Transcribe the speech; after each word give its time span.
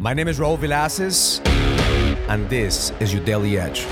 My 0.00 0.14
name 0.14 0.28
is 0.28 0.38
Raul 0.38 0.56
Villacis, 0.56 1.44
and 2.28 2.48
this 2.48 2.92
is 3.00 3.12
your 3.12 3.24
Daily 3.24 3.58
Edge. 3.58 3.84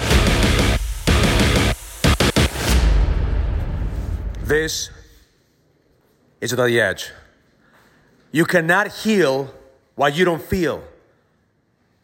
This 4.44 4.90
is 6.40 6.52
your 6.52 6.58
Daily 6.58 6.80
Edge. 6.80 7.10
You 8.30 8.44
cannot 8.44 8.86
heal 8.86 9.52
what 9.96 10.16
you 10.16 10.24
don't 10.24 10.40
feel. 10.40 10.84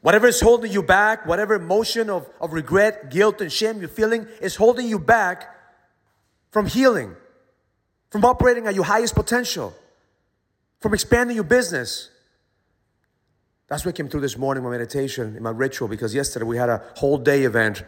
Whatever 0.00 0.27
is 0.27 0.41
holding 0.41 0.73
you 0.73 0.82
back, 0.82 1.25
whatever 1.25 1.55
emotion 1.55 2.11
of, 2.11 2.29
of 2.41 2.53
regret, 2.53 3.09
guilt, 3.09 3.41
and 3.41 3.53
shame 3.53 3.79
you're 3.79 3.89
feeling 3.89 4.27
is 4.41 4.57
holding 4.57 4.89
you 4.89 4.98
back 4.98 5.48
from 6.50 6.66
healing, 6.66 7.14
from 8.11 8.25
operating 8.25 8.66
at 8.66 8.75
your 8.75 8.84
highest 8.84 9.14
potential, 9.14 9.73
from 10.80 10.93
expanding 10.93 11.37
your 11.37 11.45
business. 11.45 12.09
That's 13.73 13.86
what 13.86 13.95
came 13.95 14.07
through 14.07 14.20
this 14.20 14.36
morning, 14.36 14.62
my 14.62 14.68
meditation, 14.68 15.34
in 15.34 15.43
my 15.43 15.48
ritual, 15.48 15.88
because 15.88 16.15
yesterday 16.15 16.45
we 16.45 16.59
had 16.59 16.69
a 16.69 16.83
whole 16.96 17.16
day 17.16 17.45
event 17.45 17.83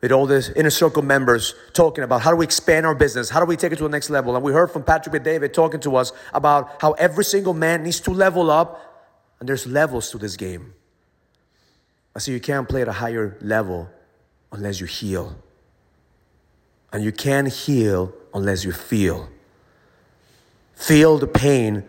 with 0.00 0.10
all 0.10 0.24
these 0.24 0.48
inner 0.48 0.70
circle 0.70 1.02
members 1.02 1.54
talking 1.74 2.02
about 2.02 2.22
how 2.22 2.30
do 2.30 2.38
we 2.38 2.46
expand 2.46 2.86
our 2.86 2.94
business, 2.94 3.28
how 3.28 3.38
do 3.38 3.44
we 3.44 3.54
take 3.54 3.70
it 3.70 3.76
to 3.76 3.82
the 3.82 3.90
next 3.90 4.08
level. 4.08 4.36
And 4.36 4.42
we 4.42 4.52
heard 4.52 4.70
from 4.70 4.84
Patrick 4.84 5.14
and 5.14 5.22
David 5.22 5.52
talking 5.52 5.80
to 5.80 5.96
us 5.96 6.12
about 6.32 6.80
how 6.80 6.92
every 6.92 7.24
single 7.24 7.52
man 7.52 7.82
needs 7.82 8.00
to 8.00 8.10
level 8.10 8.50
up, 8.50 9.12
and 9.38 9.46
there's 9.46 9.66
levels 9.66 10.10
to 10.12 10.16
this 10.16 10.34
game. 10.34 10.72
I 12.16 12.20
say 12.20 12.32
you 12.32 12.40
can't 12.40 12.66
play 12.66 12.80
at 12.80 12.88
a 12.88 12.92
higher 12.92 13.36
level 13.42 13.90
unless 14.50 14.80
you 14.80 14.86
heal. 14.86 15.36
And 16.90 17.04
you 17.04 17.12
can't 17.12 17.48
heal 17.48 18.14
unless 18.32 18.64
you 18.64 18.72
feel. 18.72 19.28
Feel 20.74 21.18
the 21.18 21.26
pain 21.26 21.84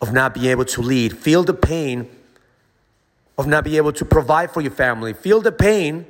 of 0.00 0.14
not 0.14 0.32
being 0.32 0.46
able 0.46 0.64
to 0.64 0.80
lead. 0.80 1.18
Feel 1.18 1.42
the 1.42 1.52
pain 1.52 2.08
of 3.40 3.46
not 3.46 3.64
being 3.64 3.76
able 3.76 3.92
to 3.92 4.04
provide 4.04 4.50
for 4.50 4.60
your 4.60 4.70
family. 4.70 5.14
Feel 5.14 5.40
the 5.40 5.50
pain 5.50 6.06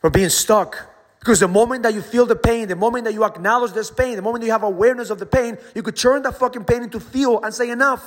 for 0.00 0.08
being 0.08 0.30
stuck. 0.30 0.88
Because 1.20 1.40
the 1.40 1.48
moment 1.48 1.82
that 1.82 1.92
you 1.92 2.00
feel 2.00 2.24
the 2.24 2.34
pain, 2.34 2.68
the 2.68 2.76
moment 2.76 3.04
that 3.04 3.12
you 3.12 3.22
acknowledge 3.22 3.72
this 3.72 3.90
pain, 3.90 4.16
the 4.16 4.22
moment 4.22 4.42
you 4.42 4.50
have 4.50 4.62
awareness 4.62 5.10
of 5.10 5.18
the 5.18 5.26
pain, 5.26 5.58
you 5.74 5.82
could 5.82 5.94
turn 5.94 6.22
that 6.22 6.38
fucking 6.38 6.64
pain 6.64 6.82
into 6.84 7.00
fuel 7.00 7.44
and 7.44 7.52
say, 7.52 7.68
enough. 7.68 8.02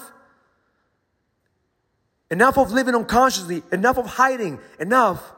Enough 2.32 2.58
of 2.58 2.72
living 2.72 2.96
unconsciously, 2.96 3.62
enough 3.72 4.00
of 4.00 4.08
hiding, 4.08 4.60
enough 4.80 5.32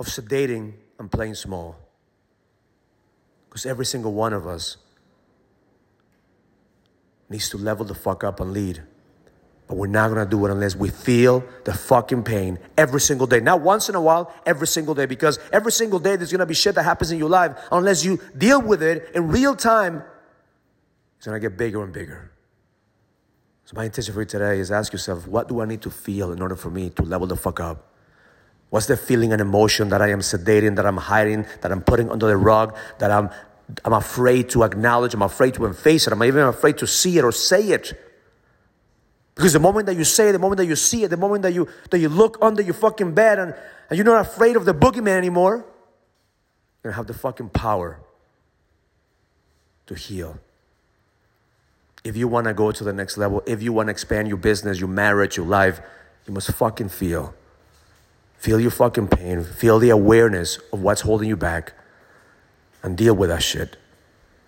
of 0.00 0.06
sedating 0.06 0.72
and 0.98 1.08
playing 1.08 1.34
small. 1.34 1.76
Because 3.48 3.64
every 3.64 3.86
single 3.86 4.12
one 4.12 4.32
of 4.32 4.44
us 4.44 4.76
needs 7.30 7.48
to 7.50 7.58
level 7.58 7.84
the 7.84 7.94
fuck 7.94 8.24
up 8.24 8.40
and 8.40 8.52
lead. 8.52 8.82
But 9.66 9.76
we're 9.76 9.86
not 9.86 10.08
gonna 10.08 10.26
do 10.26 10.44
it 10.46 10.50
unless 10.50 10.76
we 10.76 10.90
feel 10.90 11.42
the 11.64 11.72
fucking 11.72 12.24
pain 12.24 12.58
every 12.76 13.00
single 13.00 13.26
day. 13.26 13.40
Not 13.40 13.62
once 13.62 13.88
in 13.88 13.94
a 13.94 14.00
while, 14.00 14.32
every 14.44 14.66
single 14.66 14.94
day. 14.94 15.06
Because 15.06 15.38
every 15.52 15.72
single 15.72 15.98
day 15.98 16.16
there's 16.16 16.30
gonna 16.30 16.46
be 16.46 16.54
shit 16.54 16.74
that 16.74 16.82
happens 16.82 17.10
in 17.10 17.18
your 17.18 17.30
life. 17.30 17.56
Unless 17.72 18.04
you 18.04 18.20
deal 18.36 18.60
with 18.60 18.82
it 18.82 19.10
in 19.14 19.28
real 19.28 19.56
time, 19.56 20.02
it's 21.16 21.26
gonna 21.26 21.40
get 21.40 21.56
bigger 21.56 21.82
and 21.82 21.92
bigger. 21.92 22.30
So 23.64 23.76
my 23.76 23.86
intention 23.86 24.12
for 24.12 24.20
you 24.20 24.26
today 24.26 24.58
is 24.58 24.70
ask 24.70 24.92
yourself, 24.92 25.26
what 25.26 25.48
do 25.48 25.60
I 25.60 25.64
need 25.64 25.80
to 25.82 25.90
feel 25.90 26.32
in 26.32 26.42
order 26.42 26.56
for 26.56 26.70
me 26.70 26.90
to 26.90 27.02
level 27.02 27.26
the 27.26 27.36
fuck 27.36 27.60
up? 27.60 27.90
What's 28.68 28.86
the 28.86 28.96
feeling 28.96 29.32
and 29.32 29.40
emotion 29.40 29.88
that 29.88 30.02
I 30.02 30.10
am 30.10 30.20
sedating, 30.20 30.76
that 30.76 30.84
I'm 30.84 30.98
hiding, 30.98 31.46
that 31.62 31.72
I'm 31.72 31.80
putting 31.80 32.10
under 32.10 32.26
the 32.26 32.36
rug, 32.36 32.76
that 32.98 33.10
I'm 33.10 33.30
I'm 33.82 33.94
afraid 33.94 34.50
to 34.50 34.62
acknowledge, 34.62 35.14
I'm 35.14 35.22
afraid 35.22 35.54
to 35.54 35.72
face 35.72 36.06
it, 36.06 36.12
I'm 36.12 36.22
even 36.22 36.42
afraid 36.42 36.76
to 36.78 36.86
see 36.86 37.16
it 37.16 37.24
or 37.24 37.32
say 37.32 37.68
it. 37.70 37.98
Because 39.34 39.52
the 39.52 39.60
moment 39.60 39.86
that 39.86 39.96
you 39.96 40.04
say 40.04 40.28
it, 40.28 40.32
the 40.32 40.38
moment 40.38 40.58
that 40.58 40.66
you 40.66 40.76
see 40.76 41.02
it, 41.02 41.08
the 41.08 41.16
moment 41.16 41.42
that 41.42 41.52
you 41.52 41.68
that 41.90 41.98
you 41.98 42.08
look 42.08 42.38
under 42.40 42.62
your 42.62 42.74
fucking 42.74 43.14
bed 43.14 43.38
and, 43.38 43.54
and 43.90 43.96
you're 43.96 44.04
not 44.04 44.20
afraid 44.20 44.56
of 44.56 44.64
the 44.64 44.74
boogeyman 44.74 45.16
anymore, 45.16 45.56
you're 46.82 46.92
gonna 46.92 46.96
have 46.96 47.06
the 47.06 47.14
fucking 47.14 47.48
power 47.48 47.98
to 49.86 49.94
heal. 49.94 50.38
If 52.04 52.16
you 52.16 52.28
wanna 52.28 52.54
go 52.54 52.70
to 52.70 52.84
the 52.84 52.92
next 52.92 53.16
level, 53.16 53.42
if 53.46 53.62
you 53.62 53.72
wanna 53.72 53.90
expand 53.90 54.28
your 54.28 54.36
business, 54.36 54.78
your 54.78 54.88
marriage, 54.88 55.36
your 55.36 55.46
life, 55.46 55.80
you 56.26 56.32
must 56.32 56.52
fucking 56.52 56.90
feel. 56.90 57.34
Feel 58.38 58.60
your 58.60 58.70
fucking 58.70 59.08
pain. 59.08 59.42
Feel 59.42 59.78
the 59.78 59.90
awareness 59.90 60.58
of 60.72 60.82
what's 60.82 61.00
holding 61.00 61.28
you 61.28 61.36
back 61.36 61.72
and 62.82 62.96
deal 62.96 63.14
with 63.14 63.30
that 63.30 63.42
shit. 63.42 63.78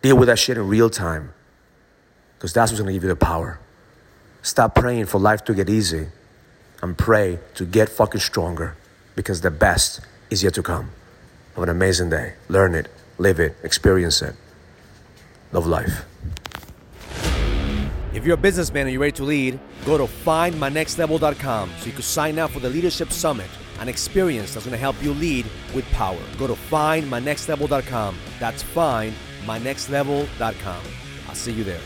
Deal 0.03 0.17
with 0.17 0.29
that 0.29 0.39
shit 0.39 0.59
in 0.59 0.69
real 0.69 0.91
time. 0.91 1.33
Because 2.37 2.53
that's 2.53 2.71
what's 2.71 2.81
gonna 2.81 2.93
give 2.93 3.03
you 3.03 3.09
the 3.09 3.17
power. 3.17 3.59
Stop 4.47 4.77
praying 4.77 5.07
for 5.07 5.19
life 5.19 5.43
to 5.47 5.55
get 5.55 5.69
easy 5.69 6.07
and 6.81 6.97
pray 6.97 7.41
to 7.57 7.67
get 7.67 7.89
fucking 7.89 8.21
stronger 8.21 8.77
because 9.17 9.41
the 9.41 9.51
best 9.51 9.99
is 10.31 10.45
yet 10.45 10.55
to 10.55 10.63
come. 10.63 10.93
Have 11.57 11.65
an 11.65 11.69
amazing 11.69 12.11
day. 12.11 12.35
Learn 12.49 12.77
it, 12.77 12.87
live 13.19 13.41
it, 13.41 13.57
experience 13.65 14.23
it. 14.23 14.37
Love 15.51 15.67
life. 15.67 16.05
If 18.15 18.25
you're 18.25 18.35
a 18.35 18.41
businessman 18.41 18.83
and 18.83 18.93
you're 18.93 19.01
ready 19.01 19.17
to 19.17 19.25
lead, 19.25 19.59
go 19.85 19.99
to 19.99 20.05
findmynextlevel.com 20.05 21.73
so 21.81 21.87
you 21.87 21.91
can 21.91 22.03
sign 22.03 22.39
up 22.39 22.53
for 22.53 22.61
the 22.61 22.71
Leadership 22.71 23.11
Summit, 23.11 23.51
an 23.81 23.89
experience 23.89 24.55
that's 24.55 24.65
going 24.65 24.75
to 24.75 24.79
help 24.79 24.95
you 25.03 25.13
lead 25.13 25.47
with 25.75 25.85
power. 25.87 26.23
Go 26.39 26.47
to 26.47 26.55
findmynextlevel.com. 26.55 28.17
That's 28.39 28.63
findmynextlevel.com. 28.63 30.83
I'll 31.29 31.35
see 31.35 31.51
you 31.51 31.65
there. 31.65 31.81